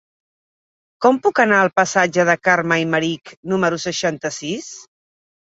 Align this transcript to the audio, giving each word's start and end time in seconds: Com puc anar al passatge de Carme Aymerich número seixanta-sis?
Com 1.05 1.19
puc 1.25 1.41
anar 1.43 1.59
al 1.65 1.69
passatge 1.81 2.25
de 2.31 2.35
Carme 2.49 2.75
Aymerich 2.79 3.35
número 3.53 3.81
seixanta-sis? 3.87 4.73